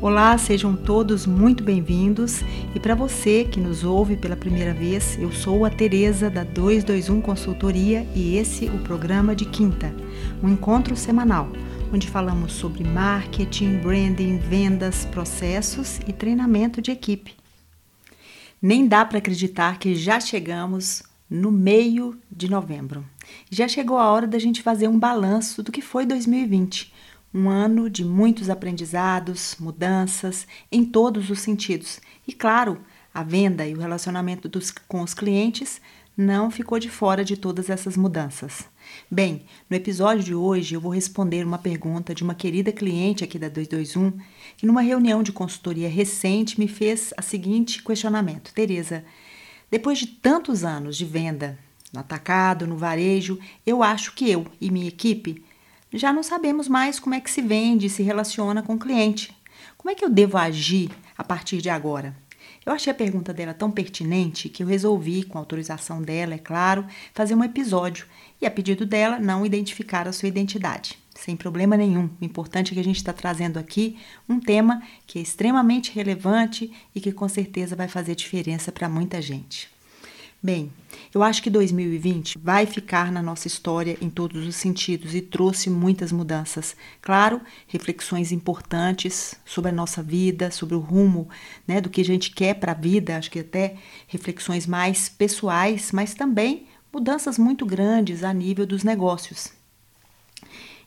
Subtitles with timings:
[0.00, 2.42] Olá, sejam todos muito bem-vindos.
[2.72, 7.20] E para você que nos ouve pela primeira vez, eu sou a Tereza da 221
[7.20, 9.92] Consultoria e esse é o programa de quinta,
[10.40, 11.50] um encontro semanal
[11.92, 17.34] onde falamos sobre marketing, branding, vendas, processos e treinamento de equipe.
[18.62, 23.04] Nem dá para acreditar que já chegamos no meio de novembro.
[23.50, 26.92] Já chegou a hora da gente fazer um balanço do que foi 2020
[27.32, 32.00] um ano de muitos aprendizados, mudanças em todos os sentidos.
[32.26, 32.80] E claro,
[33.12, 35.80] a venda e o relacionamento dos, com os clientes
[36.16, 38.64] não ficou de fora de todas essas mudanças.
[39.08, 43.38] Bem, no episódio de hoje eu vou responder uma pergunta de uma querida cliente aqui
[43.38, 44.18] da 221,
[44.56, 49.04] que numa reunião de consultoria recente me fez a seguinte questionamento: Teresa,
[49.70, 51.56] depois de tantos anos de venda
[51.92, 55.44] no atacado, no varejo, eu acho que eu e minha equipe
[55.92, 59.36] já não sabemos mais como é que se vende e se relaciona com o cliente.
[59.76, 62.14] Como é que eu devo agir a partir de agora?
[62.66, 66.84] Eu achei a pergunta dela tão pertinente que eu resolvi, com autorização dela, é claro,
[67.14, 68.06] fazer um episódio
[68.40, 70.98] e, a pedido dela, não identificar a sua identidade.
[71.14, 72.10] Sem problema nenhum.
[72.20, 76.70] O importante é que a gente está trazendo aqui um tema que é extremamente relevante
[76.94, 79.70] e que com certeza vai fazer diferença para muita gente.
[80.40, 80.70] Bem,
[81.14, 85.70] eu acho que 2020 vai ficar na nossa história em todos os sentidos e trouxe
[85.70, 86.76] muitas mudanças.
[87.00, 91.28] Claro, reflexões importantes sobre a nossa vida, sobre o rumo
[91.66, 95.92] né, do que a gente quer para a vida, acho que até reflexões mais pessoais,
[95.92, 99.52] mas também mudanças muito grandes a nível dos negócios.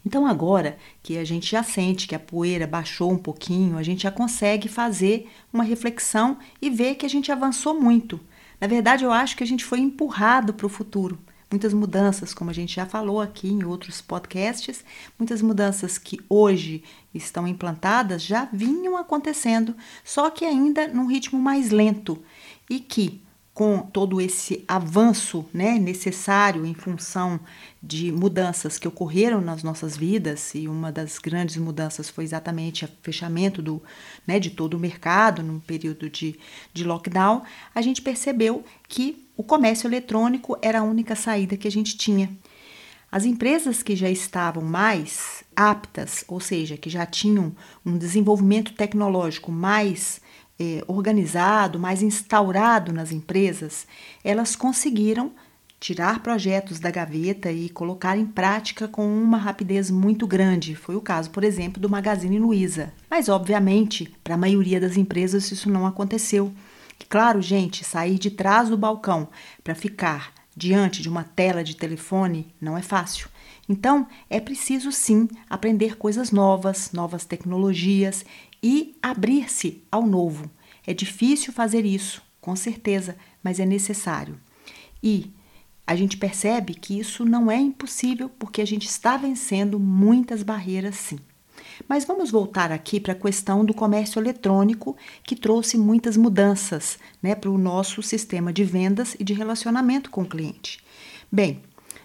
[0.05, 4.03] Então, agora que a gente já sente que a poeira baixou um pouquinho, a gente
[4.03, 8.19] já consegue fazer uma reflexão e ver que a gente avançou muito
[8.61, 11.17] na verdade, eu acho que a gente foi empurrado para o futuro.
[11.49, 14.85] Muitas mudanças, como a gente já falou aqui em outros podcasts,
[15.19, 21.71] muitas mudanças que hoje estão implantadas já vinham acontecendo, só que ainda num ritmo mais
[21.71, 22.23] lento
[22.69, 23.21] e que
[23.53, 27.39] com todo esse avanço né, necessário em função
[27.83, 32.89] de mudanças que ocorreram nas nossas vidas, e uma das grandes mudanças foi exatamente o
[33.01, 33.81] fechamento do,
[34.25, 36.39] né, de todo o mercado num período de,
[36.73, 37.41] de lockdown,
[37.75, 42.29] a gente percebeu que o comércio eletrônico era a única saída que a gente tinha.
[43.11, 47.53] As empresas que já estavam mais aptas, ou seja, que já tinham
[47.85, 50.20] um desenvolvimento tecnológico mais
[50.61, 53.87] é, organizado, mais instaurado nas empresas,
[54.23, 55.31] elas conseguiram
[55.79, 60.75] tirar projetos da gaveta e colocar em prática com uma rapidez muito grande.
[60.75, 62.93] Foi o caso, por exemplo, do Magazine Luiza.
[63.09, 66.53] Mas, obviamente, para a maioria das empresas isso não aconteceu.
[67.09, 69.27] Claro, gente, sair de trás do balcão
[69.63, 73.27] para ficar diante de uma tela de telefone não é fácil.
[73.67, 78.23] Então, é preciso sim aprender coisas novas, novas tecnologias
[78.61, 80.49] e abrir-se ao novo.
[80.85, 84.39] É difícil fazer isso, com certeza, mas é necessário.
[85.01, 85.31] E
[85.85, 90.95] a gente percebe que isso não é impossível porque a gente está vencendo muitas barreiras,
[90.95, 91.19] sim.
[91.87, 97.35] Mas vamos voltar aqui para a questão do comércio eletrônico, que trouxe muitas mudanças né,
[97.35, 100.83] para o nosso sistema de vendas e de relacionamento com o cliente.
[101.31, 101.61] Bem,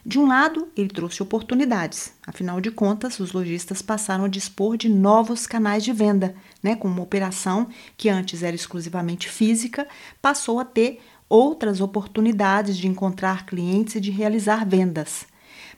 [0.09, 2.15] de um lado, ele trouxe oportunidades.
[2.25, 6.87] Afinal de contas, os lojistas passaram a dispor de novos canais de venda, né, com
[6.87, 9.85] uma operação que antes era exclusivamente física,
[10.23, 15.27] passou a ter outras oportunidades de encontrar clientes e de realizar vendas.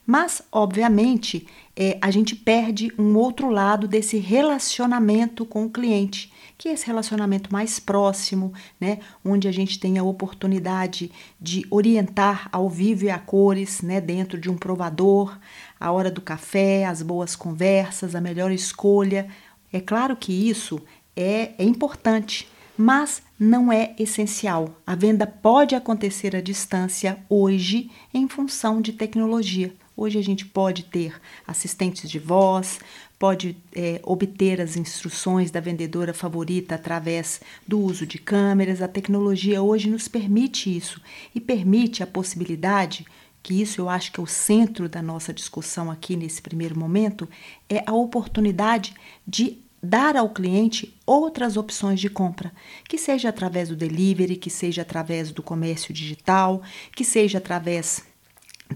[0.06, 6.68] Mas, obviamente, é, a gente perde um outro lado desse relacionamento com o cliente, que
[6.68, 12.68] é esse relacionamento mais próximo, né, onde a gente tem a oportunidade de orientar ao
[12.68, 15.38] vivo e a cores, né, dentro de um provador,
[15.78, 19.28] a hora do café, as boas conversas, a melhor escolha.
[19.72, 20.80] É claro que isso
[21.14, 24.74] é, é importante, mas não é essencial.
[24.84, 29.72] A venda pode acontecer à distância hoje em função de tecnologia.
[29.96, 32.78] Hoje a gente pode ter assistentes de voz,
[33.18, 38.80] pode é, obter as instruções da vendedora favorita através do uso de câmeras.
[38.80, 41.00] A tecnologia hoje nos permite isso
[41.34, 43.04] e permite a possibilidade
[43.42, 47.28] que isso eu acho que é o centro da nossa discussão aqui nesse primeiro momento,
[47.68, 48.94] é a oportunidade
[49.26, 52.52] de dar ao cliente outras opções de compra,
[52.88, 56.62] que seja através do delivery, que seja através do comércio digital,
[56.94, 58.02] que seja através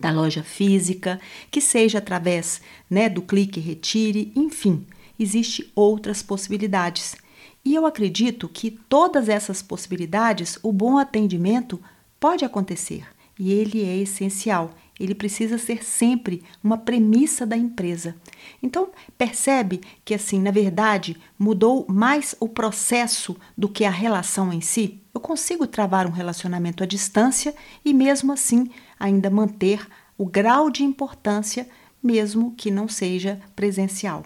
[0.00, 4.86] da loja física, que seja através né, do clique retire, enfim,
[5.18, 7.16] existem outras possibilidades.
[7.64, 11.80] E eu acredito que todas essas possibilidades, o bom atendimento
[12.18, 13.04] pode acontecer
[13.38, 14.74] e ele é essencial.
[15.02, 18.14] Ele precisa ser sempre uma premissa da empresa.
[18.62, 24.60] Então, percebe que assim, na verdade, mudou mais o processo do que a relação em
[24.60, 25.00] si?
[25.12, 27.54] Eu consigo travar um relacionamento à distância
[27.84, 31.68] e mesmo assim ainda manter o grau de importância
[32.02, 34.24] mesmo que não seja presencial.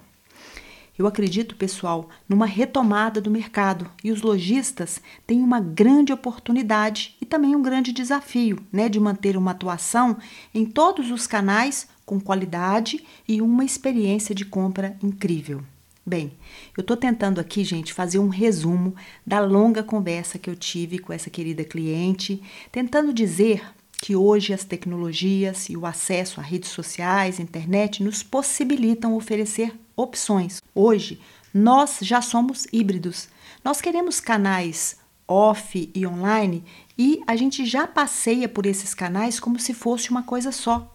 [0.99, 7.27] Eu acredito, pessoal, numa retomada do mercado e os lojistas têm uma grande oportunidade e
[7.27, 10.17] também um grande desafio, né, de manter uma atuação
[10.55, 15.63] em todos os canais com qualidade e uma experiência de compra incrível.
[16.09, 16.33] Bem,
[16.77, 18.95] eu estou tentando aqui, gente, fazer um resumo
[19.27, 22.41] da longa conversa que eu tive com essa querida cliente,
[22.71, 23.63] tentando dizer
[24.01, 30.63] que hoje as tecnologias e o acesso a redes sociais, internet, nos possibilitam oferecer opções.
[30.75, 31.21] Hoje,
[31.53, 33.29] nós já somos híbridos.
[33.65, 36.63] Nós queremos canais off e online
[36.97, 40.93] e a gente já passeia por esses canais como se fosse uma coisa só.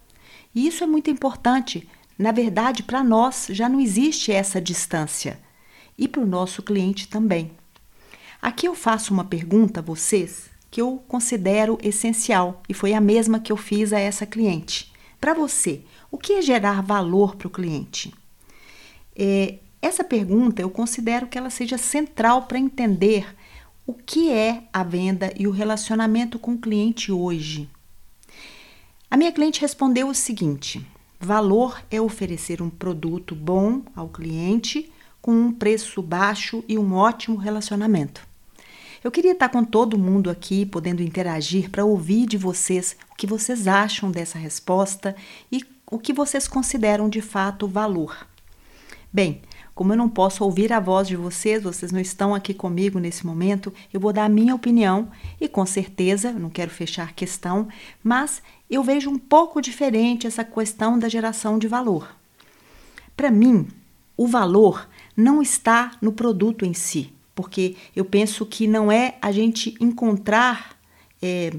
[0.53, 1.87] E isso é muito importante.
[2.17, 5.39] Na verdade, para nós já não existe essa distância
[5.97, 7.51] e para o nosso cliente também.
[8.41, 13.39] Aqui eu faço uma pergunta a vocês que eu considero essencial e foi a mesma
[13.39, 14.91] que eu fiz a essa cliente.
[15.19, 18.13] Para você, o que é gerar valor para o cliente?
[19.23, 23.35] É, essa pergunta eu considero que ela seja central para entender
[23.85, 27.69] o que é a venda e o relacionamento com o cliente hoje.
[29.11, 30.83] A minha cliente respondeu o seguinte:
[31.19, 34.91] valor é oferecer um produto bom ao cliente
[35.21, 38.25] com um preço baixo e um ótimo relacionamento.
[39.03, 43.27] Eu queria estar com todo mundo aqui, podendo interagir para ouvir de vocês o que
[43.27, 45.15] vocês acham dessa resposta
[45.51, 48.30] e o que vocês consideram de fato valor.
[49.13, 49.41] Bem,
[49.75, 53.25] como eu não posso ouvir a voz de vocês, vocês não estão aqui comigo nesse
[53.25, 55.09] momento, eu vou dar a minha opinião
[55.39, 57.67] e com certeza, não quero fechar questão,
[58.01, 62.15] mas eu vejo um pouco diferente essa questão da geração de valor.
[63.17, 63.67] Para mim,
[64.15, 69.31] o valor não está no produto em si, porque eu penso que não é a
[69.31, 70.77] gente encontrar
[71.21, 71.51] é,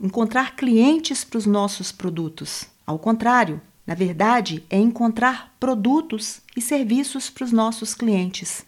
[0.00, 2.66] encontrar clientes para os nossos produtos.
[2.86, 8.64] Ao contrário, na verdade, é encontrar produtos e serviços para os nossos clientes.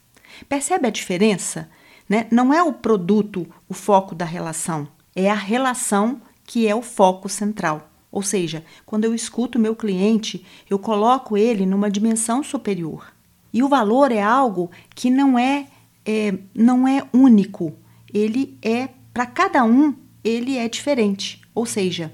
[0.48, 1.68] Percebe a diferença?
[2.08, 2.26] Né?
[2.30, 7.28] Não é o produto o foco da relação, é a relação que é o foco
[7.28, 7.90] central.
[8.12, 13.12] Ou seja, quando eu escuto meu cliente, eu coloco ele numa dimensão superior.
[13.52, 15.66] E o valor é algo que não é
[16.06, 17.74] é, não é único,
[18.14, 19.92] ele é para cada um,
[20.22, 21.42] ele é diferente.
[21.52, 22.12] Ou seja,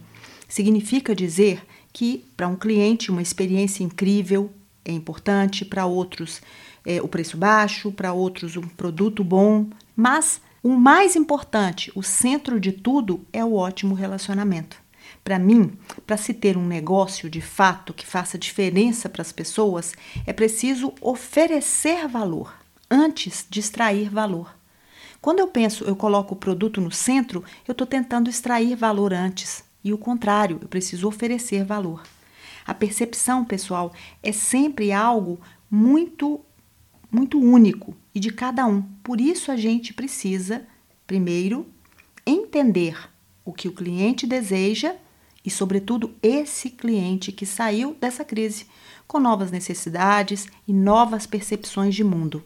[0.49, 1.63] significa dizer
[1.93, 4.51] que para um cliente uma experiência incrível
[4.85, 6.41] é importante, para outros
[6.85, 12.59] é, o preço baixo, para outros um produto bom, mas o mais importante, o centro
[12.59, 14.81] de tudo é o ótimo relacionamento.
[15.23, 15.73] Para mim,
[16.07, 19.95] para se ter um negócio de fato que faça diferença para as pessoas,
[20.27, 22.55] é preciso oferecer valor
[22.91, 24.55] antes de extrair valor.
[25.21, 29.63] Quando eu penso, eu coloco o produto no centro, eu estou tentando extrair valor antes.
[29.85, 32.03] E o contrário, eu preciso oferecer valor.
[32.65, 33.93] A percepção, pessoal,
[34.23, 35.41] é sempre algo
[35.71, 36.41] muito,
[37.11, 38.83] muito único e de cada um.
[39.03, 40.67] Por isso a gente precisa,
[41.07, 41.67] primeiro,
[42.25, 42.97] entender
[43.45, 44.95] o que o cliente deseja
[45.45, 48.67] e, sobretudo, esse cliente que saiu dessa crise
[49.09, 52.45] com novas necessidades e novas percepções de mundo.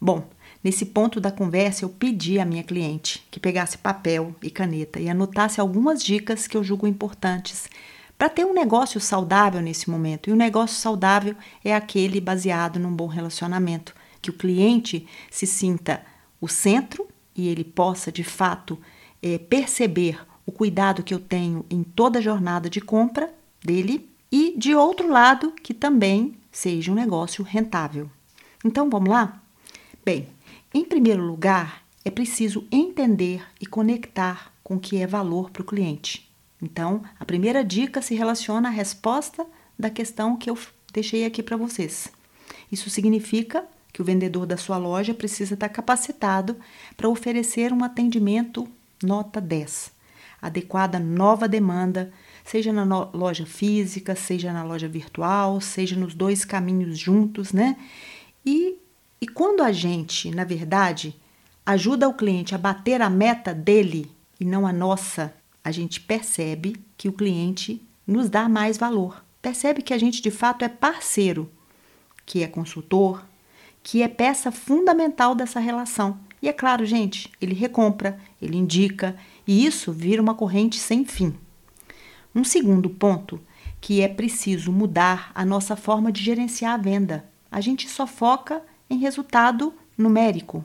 [0.00, 0.28] Bom,
[0.62, 5.08] nesse ponto da conversa eu pedi à minha cliente que pegasse papel e caneta e
[5.08, 7.68] anotasse algumas dicas que eu julgo importantes
[8.16, 10.28] para ter um negócio saudável nesse momento.
[10.28, 15.46] E o um negócio saudável é aquele baseado num bom relacionamento, que o cliente se
[15.46, 16.04] sinta
[16.40, 18.78] o centro e ele possa de fato
[19.20, 24.54] é, perceber o cuidado que eu tenho em toda a jornada de compra dele e
[24.56, 28.08] de outro lado que também seja um negócio rentável.
[28.64, 29.40] Então vamos lá?
[30.04, 30.28] Bem,
[30.74, 35.66] em primeiro lugar, é preciso entender e conectar com o que é valor para o
[35.66, 36.28] cliente.
[36.60, 39.46] Então, a primeira dica se relaciona à resposta
[39.78, 40.58] da questão que eu
[40.92, 42.08] deixei aqui para vocês.
[42.70, 46.56] Isso significa que o vendedor da sua loja precisa estar capacitado
[46.96, 48.66] para oferecer um atendimento
[49.02, 49.92] nota 10,
[50.40, 52.12] adequado à nova demanda,
[52.44, 57.76] seja na loja física, seja na loja virtual, seja nos dois caminhos juntos, né?
[58.46, 58.76] E
[59.22, 61.14] e quando a gente, na verdade,
[61.64, 64.10] ajuda o cliente a bater a meta dele
[64.40, 69.24] e não a nossa, a gente percebe que o cliente nos dá mais valor.
[69.40, 71.48] Percebe que a gente de fato é parceiro,
[72.26, 73.24] que é consultor,
[73.80, 76.18] que é peça fundamental dessa relação.
[76.42, 81.32] E é claro, gente, ele recompra, ele indica, e isso vira uma corrente sem fim.
[82.34, 83.40] Um segundo ponto
[83.80, 87.24] que é preciso mudar a nossa forma de gerenciar a venda.
[87.52, 88.60] A gente só foca
[88.92, 90.62] em resultado numérico.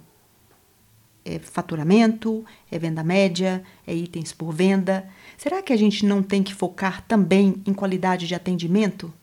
[1.23, 5.09] É faturamento, é venda média, é itens por venda.
[5.37, 9.13] Será que a gente não tem que focar também em qualidade de atendimento?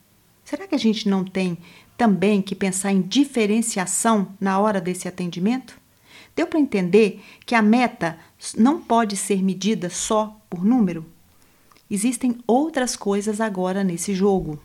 [0.43, 1.57] Será que a gente não tem
[1.95, 5.79] também que pensar em diferenciação na hora desse atendimento?
[6.35, 8.17] Deu para entender que a meta
[8.57, 11.05] não pode ser medida só por número?
[11.89, 14.59] Existem outras coisas agora nesse jogo.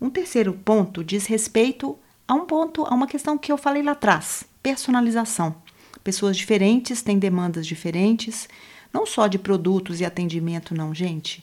[0.00, 3.92] Um terceiro ponto diz respeito a um ponto, a uma questão que eu falei lá
[3.92, 5.56] atrás: personalização.
[6.04, 8.48] Pessoas diferentes têm demandas diferentes,
[8.92, 11.42] não só de produtos e atendimento, não, gente.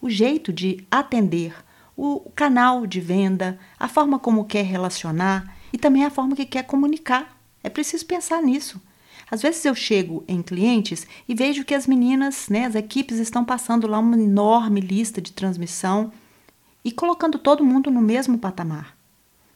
[0.00, 1.54] O jeito de atender,
[1.96, 6.64] o canal de venda, a forma como quer relacionar e também a forma que quer
[6.64, 7.38] comunicar.
[7.62, 8.80] É preciso pensar nisso.
[9.30, 13.44] Às vezes eu chego em clientes e vejo que as meninas, né, as equipes estão
[13.44, 16.12] passando lá uma enorme lista de transmissão
[16.84, 19.01] e colocando todo mundo no mesmo patamar.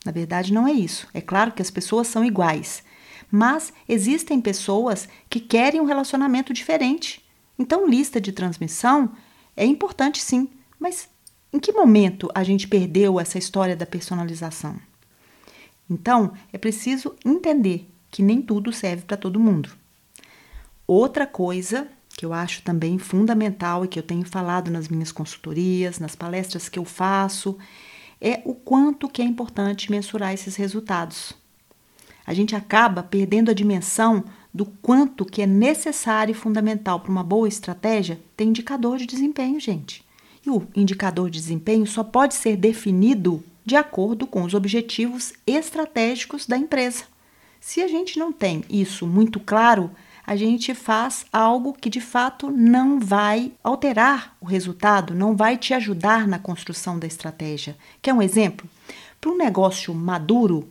[0.06, 1.06] Na verdade, não é isso.
[1.12, 2.82] É claro que as pessoas são iguais,
[3.30, 7.24] mas existem pessoas que querem um relacionamento diferente.
[7.58, 9.12] Então, lista de transmissão
[9.56, 10.48] é importante sim,
[10.78, 11.08] mas
[11.52, 14.76] em que momento a gente perdeu essa história da personalização?
[15.88, 19.70] Então, é preciso entender que nem tudo serve para todo mundo.
[20.86, 25.98] Outra coisa que eu acho também fundamental e que eu tenho falado nas minhas consultorias,
[25.98, 27.58] nas palestras que eu faço,
[28.20, 31.32] é o quanto que é importante mensurar esses resultados.
[32.26, 37.22] A gente acaba perdendo a dimensão do quanto que é necessário e fundamental para uma
[37.22, 40.04] boa estratégia ter indicador de desempenho, gente.
[40.44, 46.46] E o indicador de desempenho só pode ser definido de acordo com os objetivos estratégicos
[46.46, 47.04] da empresa.
[47.60, 49.90] Se a gente não tem isso muito claro,
[50.26, 55.72] a gente faz algo que de fato não vai alterar o resultado, não vai te
[55.72, 57.76] ajudar na construção da estratégia.
[58.02, 58.68] Quer um exemplo?
[59.20, 60.68] Para um negócio maduro,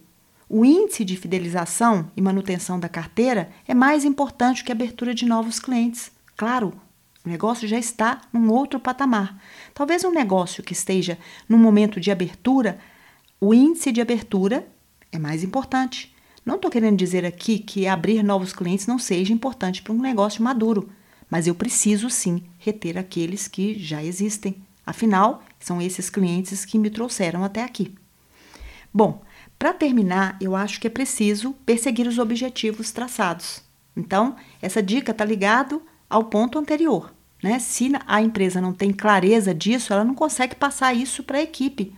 [0.50, 5.26] o índice de fidelização e manutenção da carteira é mais importante que a abertura de
[5.26, 6.12] novos clientes.
[6.36, 6.74] Claro,
[7.26, 9.42] o negócio já está num outro patamar.
[9.74, 12.78] Talvez um negócio que esteja no momento de abertura,
[13.40, 14.68] o índice de abertura
[15.12, 16.15] é mais importante.
[16.46, 20.44] Não estou querendo dizer aqui que abrir novos clientes não seja importante para um negócio
[20.44, 20.88] maduro,
[21.30, 24.56] mas eu preciso sim reter aqueles que já existem.
[24.86, 27.96] Afinal, são esses clientes que me trouxeram até aqui.
[28.94, 29.24] Bom,
[29.58, 33.64] para terminar, eu acho que é preciso perseguir os objetivos traçados.
[33.98, 37.12] Então, essa dica está ligado ao ponto anterior.
[37.42, 37.58] Né?
[37.58, 41.96] Se a empresa não tem clareza disso, ela não consegue passar isso para a equipe.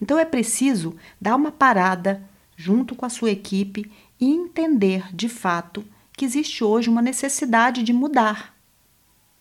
[0.00, 2.22] Então é preciso dar uma parada,
[2.56, 3.90] junto com a sua equipe
[4.20, 8.54] e entender de fato que existe hoje uma necessidade de mudar,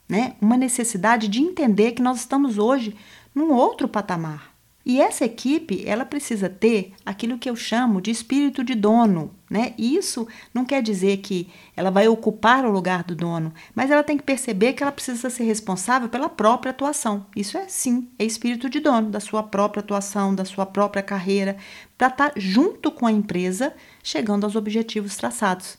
[0.08, 0.36] né?
[0.42, 2.96] Uma necessidade de entender que nós estamos hoje
[3.34, 4.51] num outro patamar.
[4.92, 9.74] E essa equipe, ela precisa ter aquilo que eu chamo de espírito de dono, né?
[9.78, 14.18] Isso não quer dizer que ela vai ocupar o lugar do dono, mas ela tem
[14.18, 17.26] que perceber que ela precisa ser responsável pela própria atuação.
[17.34, 21.56] Isso é sim, é espírito de dono da sua própria atuação, da sua própria carreira,
[21.98, 25.78] para estar tá junto com a empresa, chegando aos objetivos traçados.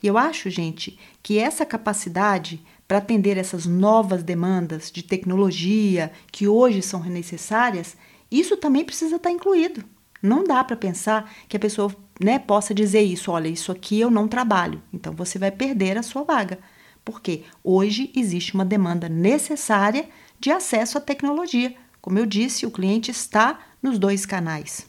[0.00, 6.46] E eu acho, gente, que essa capacidade para atender essas novas demandas de tecnologia que
[6.46, 7.96] hoje são necessárias,
[8.40, 9.84] isso também precisa estar tá incluído.
[10.22, 14.10] Não dá para pensar que a pessoa né, possa dizer isso: olha, isso aqui eu
[14.10, 16.58] não trabalho, então você vai perder a sua vaga.
[17.04, 20.08] Porque hoje existe uma demanda necessária
[20.38, 21.74] de acesso à tecnologia.
[22.00, 24.86] Como eu disse, o cliente está nos dois canais.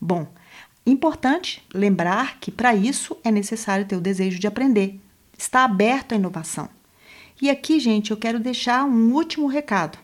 [0.00, 0.32] Bom,
[0.86, 5.00] importante lembrar que para isso é necessário ter o desejo de aprender,
[5.36, 6.68] está aberto à inovação.
[7.42, 9.98] E aqui, gente, eu quero deixar um último recado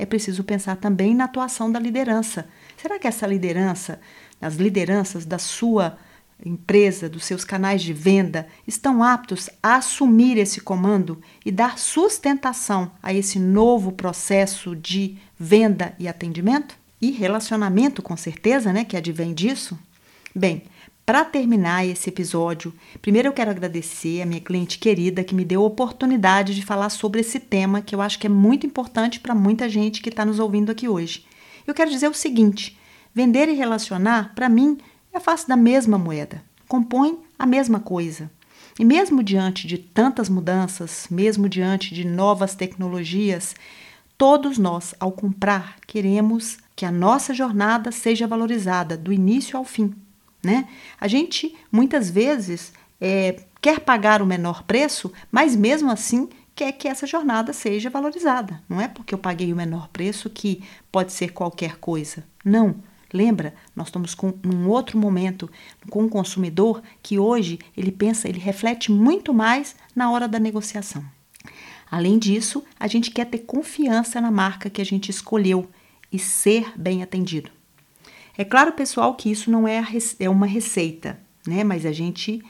[0.00, 2.48] é preciso pensar também na atuação da liderança.
[2.78, 4.00] Será que essa liderança,
[4.40, 5.98] as lideranças da sua
[6.42, 12.90] empresa, dos seus canais de venda, estão aptos a assumir esse comando e dar sustentação
[13.02, 16.78] a esse novo processo de venda e atendimento?
[16.98, 19.78] E relacionamento, com certeza, né, que advém disso?
[20.34, 20.62] Bem,
[21.04, 25.62] para terminar esse episódio, primeiro eu quero agradecer a minha cliente querida que me deu
[25.62, 29.34] a oportunidade de falar sobre esse tema que eu acho que é muito importante para
[29.34, 31.24] muita gente que está nos ouvindo aqui hoje.
[31.66, 32.78] Eu quero dizer o seguinte:
[33.14, 34.78] vender e relacionar, para mim,
[35.12, 38.30] é face da mesma moeda, compõe a mesma coisa.
[38.78, 43.54] E mesmo diante de tantas mudanças, mesmo diante de novas tecnologias,
[44.16, 49.94] todos nós, ao comprar, queremos que a nossa jornada seja valorizada do início ao fim.
[50.42, 50.68] Né?
[51.00, 56.88] A gente muitas vezes é, quer pagar o menor preço, mas mesmo assim quer que
[56.88, 58.62] essa jornada seja valorizada.
[58.68, 62.24] Não é porque eu paguei o menor preço que pode ser qualquer coisa.
[62.44, 62.76] Não.
[63.12, 65.50] Lembra, nós estamos com um outro momento
[65.88, 71.04] com um consumidor que hoje ele pensa, ele reflete muito mais na hora da negociação.
[71.90, 75.68] Além disso, a gente quer ter confiança na marca que a gente escolheu
[76.12, 77.50] e ser bem atendido.
[78.40, 79.84] É claro, pessoal, que isso não é,
[80.18, 81.62] é uma receita, né?
[81.62, 82.42] Mas a gente,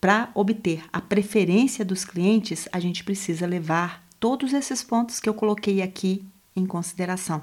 [0.00, 5.34] para obter a preferência dos clientes, a gente precisa levar todos esses pontos que eu
[5.34, 6.24] coloquei aqui
[6.56, 7.42] em consideração.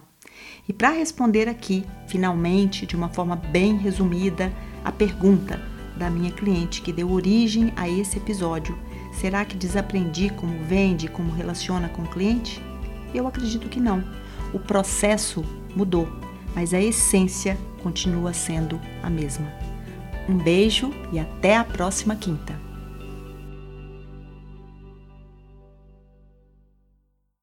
[0.68, 4.52] E para responder aqui, finalmente, de uma forma bem resumida,
[4.84, 5.62] a pergunta
[5.96, 8.76] da minha cliente que deu origem a esse episódio:
[9.12, 12.60] será que desaprendi como vende, como relaciona com o cliente?
[13.14, 14.04] Eu acredito que não.
[14.52, 15.46] O processo
[15.76, 16.10] mudou,
[16.56, 19.52] mas a essência continua sendo a mesma.
[20.28, 22.63] Um beijo e até a próxima quinta.